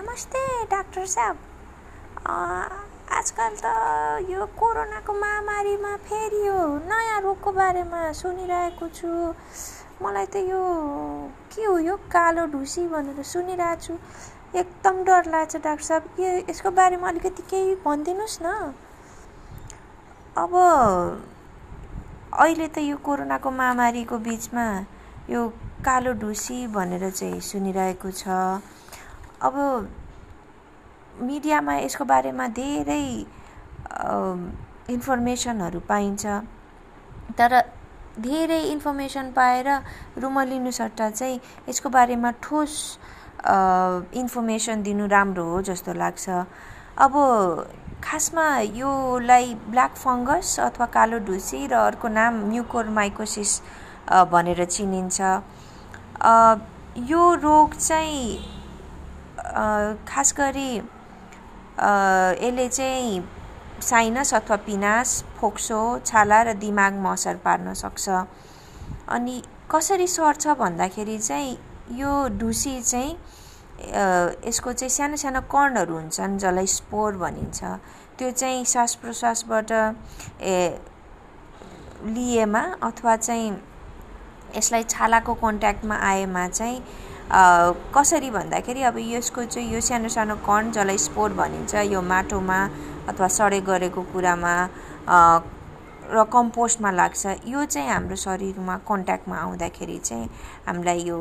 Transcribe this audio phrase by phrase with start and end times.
[0.00, 1.36] नमस्ते डाक्टर साहब।
[3.12, 3.64] आजकल त
[4.30, 6.56] यो कोरोनाको महामारीमा फेरि यो
[6.88, 9.10] नयाँ रोगको बारेमा सुनिरहेको छु।
[10.00, 10.62] मलाई त यो
[11.52, 13.92] के हो यो कालो ढुसी भनेर सुनिरहेको छु।
[14.56, 18.72] एकदम डर लाग्छ डाक्टर साहब। यो यसको बारेमा अलिकति केही भनिदिनुहोस् न।
[20.32, 20.52] अब
[22.40, 24.66] अहिले त यो कोरोनाको महामारीको बिचमा
[25.28, 25.48] यो
[25.84, 28.24] कालो ढुसी भनेर चाहिँ सुनिरहेको छ।
[29.42, 29.54] अब
[31.22, 33.04] मिडियामा यसको बारेमा धेरै
[34.94, 36.26] इन्फर्मेसनहरू पाइन्छ।
[37.38, 37.52] तर
[38.20, 39.68] धेरै इन्फर्मेसन पाएर
[40.18, 42.74] रुमलिनु सट्टा चाहिँ यसको बारेमा ठोस
[44.22, 46.28] इन्फर्मेसन दिनु राम्रो हो जस्तो लाग्छ।
[47.00, 47.12] अब
[48.04, 48.46] खासमा
[48.76, 53.60] योलाई ब्ल्याक फङ्गस अथवा कालो ढुसी र अर्को नाम म्युकोर माइकोसिस
[54.32, 55.20] भनेर चिनिन्छ।
[57.10, 58.59] यो रोग चाहिँ
[60.08, 63.22] खास गरी यसले चाहिँ
[63.82, 65.08] साइनस अथवा पिनास
[65.40, 68.08] फोक्सो छाला र दिमागमा असर पार्न सक्छ।
[69.08, 71.56] अनि कसरी सर्छ भन्दाखेरि चाहिँ
[71.98, 73.16] यो ढुसी चाहिँ
[74.46, 77.60] यसको चाहिँ सानो सानो कर्णहरू हुन्छन् जसलाई स्पोर भनिन्छ।
[78.18, 80.78] त्यो चाहिँ श्वास प्रश्वासबाट ए
[82.04, 83.50] लिएमा अथवा चाहिँ
[84.56, 86.82] यसलाई छालाको कन्ट्याक्टमा आएमा चाहिँ
[87.30, 92.58] कसरी भन्दाखेरि अब यसको चाहिँ यो सानो सानो कण जसलाई स्पोर भनिन्छ यो माटोमा
[93.08, 94.54] अथवा सडे गरेको कुरामा
[96.10, 100.26] र कम्पोस्टमा लाग्छ यो चाहिँ हाम्रो शरीरमा कन्ट्याक्टमा आउँदाखेरि चाहिँ
[100.66, 101.18] हामीलाई यो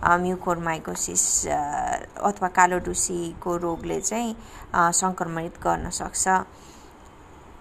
[0.00, 4.32] म्युकोरमाइकोसिस अथवा कालो डुसीको रोगले चाहिँ
[4.72, 6.24] सङ्क्रमित गर्न सक्छ।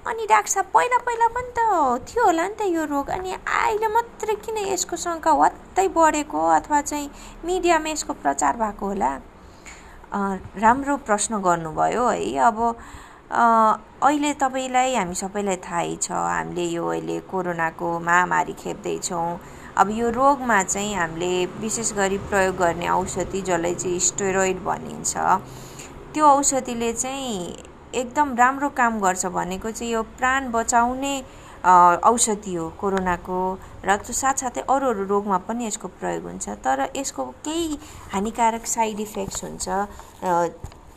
[0.08, 1.60] अनि डाक्टर साहब पहिला पहिला पनि त
[2.08, 5.32] थियो होला नि त यो रोग। अनि अहिले मात्रै किन यसको शङ्का?
[5.80, 7.10] वात्तै बढेको अथवा चाहिँ
[7.46, 9.12] मिडियामा यसको प्रचार भएको होला?
[10.60, 12.58] राम्रो प्रश्न गर्नुभयो है। अब
[14.04, 19.40] अहिले तपाईँलाई हामी सबैलाई थाहै छ हामीले यो अहिले कोरोनाको महामारी खेप्दैछौँ।
[19.80, 25.14] अब यो रोगमा चाहिँ हामीले विशेष गरी प्रयोग गर्ने औषधि जसलाई चाहिँ स्टेरोइड भनिन्छ
[26.14, 27.56] त्यो औषधिले चाहिँ
[27.96, 31.14] एकदम राम्रो काम गर्छ भनेको चाहिँ यो प्राण बचाउने
[31.66, 33.38] औषधि हो कोरोनाको
[33.86, 37.78] र साथसाथै अरू अरू रोगमा पनि यसको प्रयोग हुन्छ। तर यसको केही
[38.14, 39.68] हानिकारक साइड इफेक्ट्स हुन्छ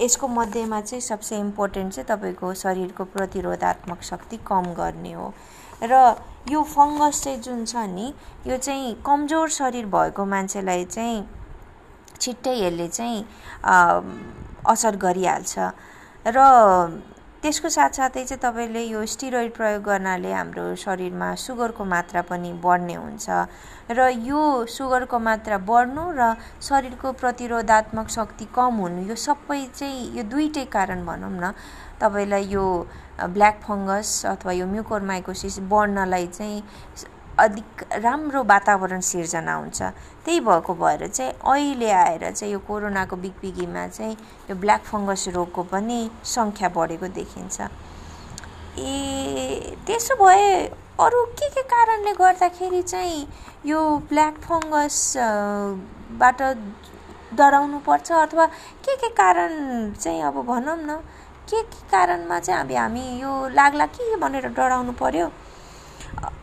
[0.00, 5.32] यसको मध्येमा चाहिँ सबसे इम्पोर्टेन्ट चाहिँ तपाईँको शरीरको प्रतिरोधात्मक शक्ति कम गर्ने हो।
[5.82, 6.14] र
[6.50, 8.12] यो फङ्गस चाहिँ जुन छ नि
[8.46, 11.26] यो चाहिँ कमजोर शरीर भएको मान्छेलाई चाहिँ
[12.20, 13.24] छिट्टै यसले चाहिँ
[14.66, 15.58] असर गरिहाल्छ।
[16.26, 16.38] र
[17.42, 23.26] त्यसको साथसाथै चाहिँ तपाईँले यो स्टिरोइड प्रयोग गर्नाले हाम्रो शरीरमा सुगरको मात्रा पनि बढ्ने हुन्छ।
[23.90, 23.98] र
[24.30, 30.64] यो सुगरको मात्रा बढ्नु र शरीरको प्रतिरोधात्मक शक्ति कम हुनु यो सबै चाहिँ यो दुइटै
[30.70, 31.50] कारण भनौँ न।
[31.98, 32.64] तपाईँलाई यो
[33.34, 36.62] ब्ल्याक फङ्गस अथवा यो म्युकोरमाइकोसिस बढ्नलाई चाहिँ
[37.38, 39.82] अधिक राम्रो वातावरण सिर्जना हुन्छ।
[40.24, 44.16] त्यही भएको भएर चाहिँ अहिले आएर चाहिँ यो कोरोनाको बिगबिगीमा चाहिँ
[44.50, 47.60] यो ब्ल्याक फङ्गस रोगको पनि सङ्ख्या बढेको देखिन्छ।
[48.78, 50.68] ए त्यसो भए
[51.00, 53.26] अरू के के कारणले गर्दाखेरि चाहिँ
[53.66, 56.40] यो ब्ल्याक फङ्गसबाट
[57.32, 58.46] डराउनु पर्छ अथवा
[58.84, 59.52] के के कारण
[59.92, 60.96] चाहिँ अब भनौँ न
[61.48, 65.26] के के कारणमा चाहिँ अब हामी यो लाग्ला कि भनेर डराउनु पर्यो?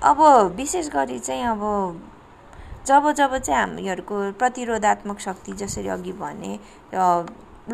[0.03, 0.21] अब
[0.55, 1.61] विशेष गरी चाहिँ अब
[2.87, 6.59] जब जब चाहिँ हामीहरूको प्रतिरोधात्मक शक्ति जसरी अघि भने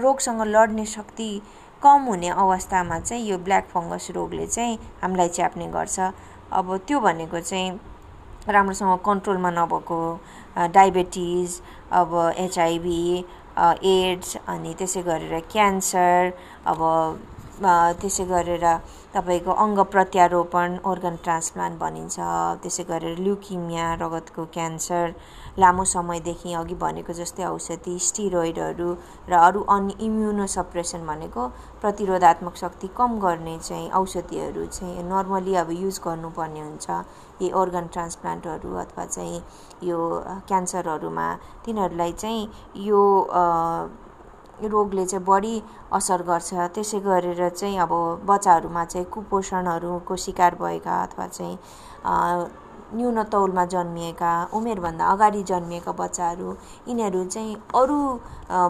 [0.02, 1.30] रोगसँग लड्ने शक्ति
[1.84, 6.00] कम हुने अवस्थामा चाहिँ यो ब्ल्याक फङ्गस रोगले चाहिँ हामीलाई च्याप्ने गर्छ।
[6.52, 7.80] अब त्यो भनेको चाहिँ
[8.50, 10.00] राम्रोसँग कन्ट्रोलमा नभएको
[10.74, 13.26] डायबेटिज अब एचआइभी
[13.92, 16.34] एड्स अनि त्यसै गरेर क्यान्सर
[16.68, 16.80] अब
[17.62, 18.66] त्यसै गरेर
[19.14, 22.16] तपाईँको अङ्ग प्रत्यारोपण अर्गन ट्रान्सप्लान्ट भनिन्छ।
[22.62, 25.14] त्यसै गरेर ल्युकिमिया रगतको क्यान्सर
[25.58, 28.90] लामो समयदेखि अघि भनेको जस्तै औषधि स्टिरोइडहरू
[29.30, 31.48] र अरू अन्य इम्युनोसप्रेसन भनेको
[31.82, 36.88] प्रतिरोधात्मक शक्ति कम गर्ने चाहिँ औषधिहरू चाहिँ नर्मली अब युज गर्नुपर्ने हुन्छ।
[37.42, 39.40] यी अर्गन ट्रान्सप्लान्टहरू अथवा चाहिँ
[39.84, 40.00] यो
[40.48, 41.28] क्यान्सरहरूमा
[41.66, 42.44] तिनीहरूलाई चाहिँ
[42.84, 43.02] यो
[44.64, 45.56] रोगले चाहिँ बढी
[45.94, 47.92] असर गर्छ। त्यसै गरेर चाहिँ अब
[48.26, 51.58] बच्चाहरूमा चाहिँ कुपोषणहरूको शिकार भएका अथवा चाहिँ
[52.96, 56.50] न्यून तौलमा जन्मिएका उमेरभन्दा अगाडि जन्मिएका बच्चाहरू
[56.88, 57.98] यिनीहरू चाहिँ अरू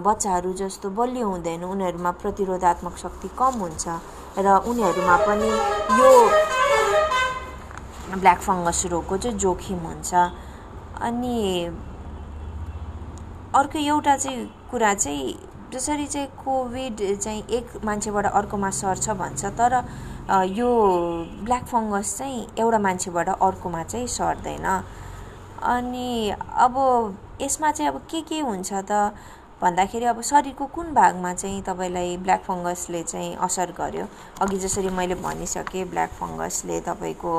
[0.02, 3.86] बच्चाहरू जस्तो बलियो हुँदैन। उनीहरूमा प्रतिरोधात्मक शक्ति कम हुन्छ
[4.40, 5.50] र उनीहरूमा पनि
[6.00, 6.12] यो
[8.18, 10.14] ब्ल्याक फङ्गस रोगको चाहिँ जोखिम हुन्छ।
[11.02, 11.38] अनि
[13.56, 15.24] अर्को एउटा चाहिँ कुरा चाहिँ
[15.74, 19.74] जसरी चाहिँ कोभिड चाहिँ एक मान्छेबाट अर्कोमा सर्छ भन्छ तर
[20.58, 20.70] यो
[21.44, 24.66] ब्ल्याक फङ्गस चाहिँ एउटा मान्छेबाट अर्कोमा चाहिँ सर्दैन।
[25.64, 26.30] अनि
[26.66, 26.76] अब
[27.42, 29.14] यसमा चाहिँ अब के के हुन्छ त?
[29.62, 34.06] भन्दाखेरि अब शरीरको कुन भागमा चाहिँ तपाईँलाई ब्ल्याक फङ्गसले चाहिँ असर गर्यो?
[34.42, 37.34] अघि जसरी मैले भनिसकेँ ब्ल्याक फङ्गसले तपाईँको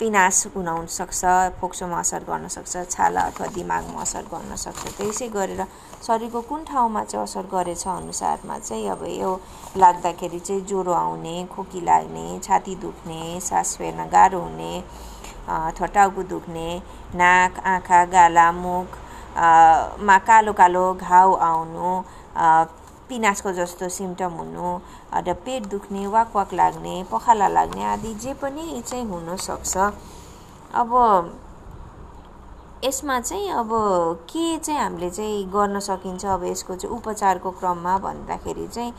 [0.00, 1.24] पिनास हुन सक्छ
[1.60, 5.60] फोक्सोमा असर गर्न सक्छ छाला अथवा दिमागमा असर गर्न सक्छ। त्यसै गरेर
[6.06, 9.32] शरीरको कुन ठाउँमा चाहिँ असर गरेछ अनुसारमा चाहिँ अब यो
[9.76, 14.72] लाग्दाखेरि चाहिँ ज्वरो आउने खोकी लाग्ने छाती दुख्ने सास फेर्न गाह्रो हुने
[15.48, 16.68] अथवा टाउको दुख्ने
[17.20, 18.88] नाक आँखा गाला मुख
[20.08, 21.90] मा कालो कालो घाउ आउनु
[23.10, 24.78] पिनासको जस्तो सिम्टम हुनु
[25.26, 29.76] र पेट दुख्ने वाक वाक लाग्ने पखाला लाग्ने आदि जे पनि चाहिँ हुनसक्छ।
[30.74, 30.90] अब
[32.84, 33.70] यसमा चाहिँ अब
[34.30, 38.92] के चाहिँ हामीले चाहिँ गर्न सकिन्छ अब यसको चाहिँ उपचारको क्रममा भन्दाखेरि चाहिँ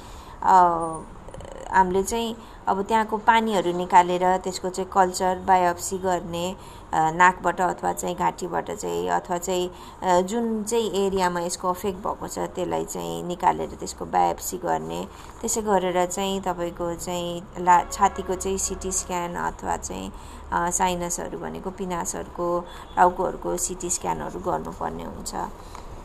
[1.71, 2.35] हामीले चाहिँ
[2.67, 6.45] अब त्यहाँको पानीहरू निकालेर त्यसको चाहिँ कल्चर बायोप्सी गर्ने
[6.93, 12.85] नाकबाट अथवा चाहिँ घाँटीबाट चाहिँ अथवा चाहिँ जुन चाहिँ एरियामा यसको अफेक्ट भएको छ त्यसलाई
[12.85, 15.01] चाहिँ निकालेर त्यसको बायोप्सी गर्ने
[15.41, 20.11] त्यसै गरेर चाहिँ तपाईँको चाहिँ ला छातीको चाहिँ सिटी स्क्यान अथवा चाहिँ
[20.51, 22.47] साइनसहरू भनेको पिनासहरूको
[22.95, 25.33] टाउकोहरूको सिटी स्क्यानहरू गर्नुपर्ने हुन्छ।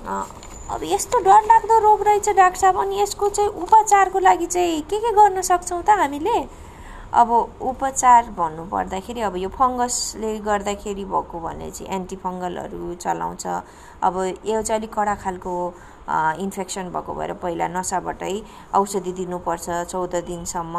[0.06, 5.12] अब यस्तो डरलाग्दो रोग रहेछ डाक्टर साहब अनि यसको चाहिँ उपचारको लागि चाहिँ के के
[5.12, 6.67] गर्न सक्छौँ त हामीले?
[7.14, 7.31] अब
[7.62, 13.47] उपचार भन्नुपर्दाखेरि अब यो फङ्गसले गर्दाखेरि भएको भने चाहिँ एन्टिफङ्गलहरू चलाउँछ।
[14.03, 14.14] अब
[14.47, 15.55] यो चाहिँ अलिक कडा खालको
[16.43, 18.35] इन्फेक्सन भएको भएर पहिला नसाबाटै
[18.75, 20.76] औषधि दिनुपर्छ चौध दिनसम्म।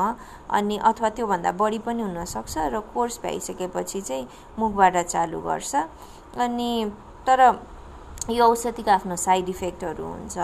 [0.51, 4.27] अनि अथवा त्योभन्दा बढी पनि हुनसक्छ र कोर्स भइसकेपछि चाहिँ
[4.59, 5.75] मुखबाट चालु गर्छ।
[6.37, 6.71] अनि
[7.27, 7.39] तर
[8.29, 10.35] यो औषधिको आफ्नो साइड इफेक्टहरू हुन्छ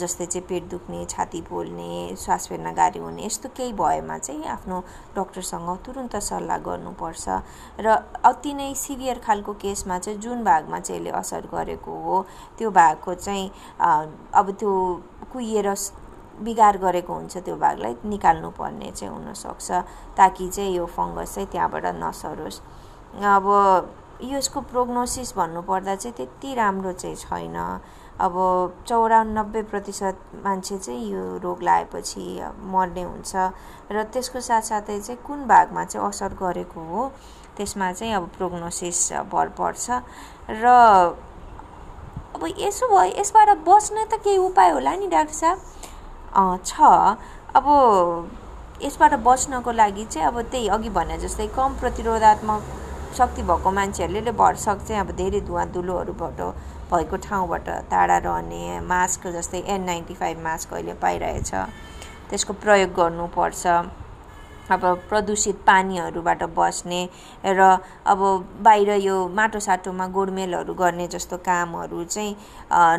[0.00, 4.80] जस्तै चाहिँ पेट दुख्ने छाती पोल्ने श्वास फेर्न गाह्रो हुने यस्तो केही भएमा चाहिँ आफ्नो
[5.16, 7.24] डक्टरसँग तुरुन्त सल्लाह गर्नुपर्छ।
[7.80, 12.22] र अति नै सिभियर खालको केसमा चाहिँ जुन भागमा चाहिँ यसले असर गरेको हो
[12.58, 14.72] त्यो भागको चाहिँ अब त्यो
[15.32, 15.72] कुहिएर
[16.44, 19.70] बिगार गरेको हुन्छ त्यो भागलाई निकाल्नु पर्ने चाहिँ हुनसक्छ
[20.20, 22.60] ताकि चाहिँ यो फङ्गस चाहिँ त्यहाँबाट नसरोस्।
[23.24, 23.46] अब
[24.22, 27.56] यसको प्रोग्नोसिस भन्नुपर्दा चाहिँ त्यति राम्रो चाहिँ छैन।
[28.20, 28.34] अब
[28.88, 32.24] चौरानब्बे प्रतिशत मान्छे चाहिँ यो रोग लगाएपछि
[32.72, 33.36] मर्ने हुन्छ
[33.92, 37.12] र त्यसको साथसाथै चाहिँ कुन भागमा चाहिँ असर गरेको हो
[37.56, 39.90] त्यसमा चाहिँ अब प्रोग्नोसिस भर पर्छ।
[40.48, 40.64] र
[42.36, 45.58] अब यसो भयो यसबाट बस्न त केही उपाय होला नि डाक्टर साहब?
[46.64, 46.80] छ।
[47.56, 47.66] अब
[48.82, 52.62] यसबाट बच्नको लागि चाहिँ अब त्यही अघि भने जस्तै कम प्रतिरोधात्मक
[53.16, 56.40] शक्ति भएको मान्छेहरूले भरसक चाहिँ अब धेरै धुवा धुलोहरूबाट
[56.90, 61.50] भएको ठाउँबाट टाढा रहने मास्क जस्तै एन नाइन्टी फाइभ मास्क अहिले पाइरहेछ।
[62.30, 63.64] त्यसको प्रयोग गर्नुपर्छ।
[64.70, 67.02] अब प्रदूषित पानीहरूबाट बस्ने
[67.46, 67.60] र
[68.06, 68.20] अब
[68.62, 72.34] बाहिर यो माटो साटोमा गोडमेलहरू गर्ने जस्तो कामहरू चाहिँ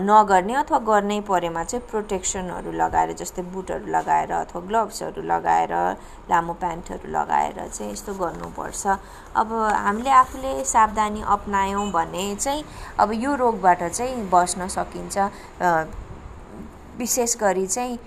[0.04, 5.74] नगर्ने अथवा गर्नै परेमा चाहिँ प्रोटेक्सनहरू लगाएर जस्तै बुटहरू लगाएर अथवा ग्लोभ्सहरू लगाएर
[6.30, 8.88] लामो प्यान्टहरू लगाएर चाहिँ यस्तो गर्नुपर्छ।
[9.36, 12.64] अब हामीले आफूले सावधानी अप्नायौँ भने चाहिँ
[13.00, 15.18] अब यो रोगबाट चाहिँ बस्न सकिन्छ।
[16.98, 17.98] विशेष गरी चाहिँ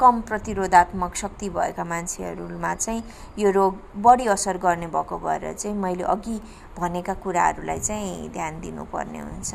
[0.00, 3.02] कम प्रतिरोधात्मक शक्ति भएका मान्छेहरूमा चाहिँ
[3.38, 6.40] यो रोग बढी असर गर्ने भएको भएर चाहिँ मैले अघि
[6.78, 9.54] भनेका कुराहरूलाई चाहिँ ध्यान दिनुपर्ने हुन्छ।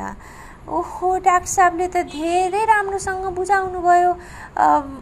[0.69, 4.11] ओहो डाक्टर साहबले त धेरै राम्रोसँग बुझाउनु भयो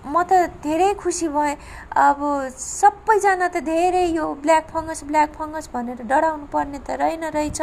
[0.07, 1.55] म त धेरै खुसी भएँ।
[1.91, 2.19] अब
[2.55, 7.61] सबैजना त धेरै यो ब्ल्याक फङ्गस ब्ल्याक फङ्गस भनेर डराउनु पर्ने त रहेन रहेछ।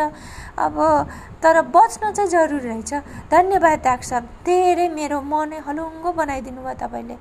[0.59, 0.77] अब
[1.43, 2.93] तर बच्न चाहिँ जरुरी रहेछ।
[3.33, 7.17] धन्यवाद डाक्टर साहब। धेरै मेरो मनै हलुङ्गो बनाइदिनु भयो तपाईँले।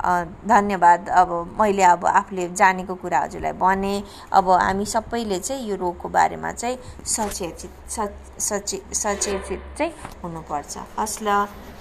[0.00, 3.94] धन्यवाद। अब मैले अब आफूले जानेको कुरा हजुरलाई भने
[4.32, 7.68] अब हामी सबैले चाहिँ यो रोगको बारेमा चाहिँ सचेत
[8.38, 9.92] सचे सचेत चाहिँ
[10.22, 11.28] हुनुपर्छ। हस् ल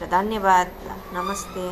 [0.01, 0.67] र धन्यवाद।
[1.13, 1.69] नमस्ते।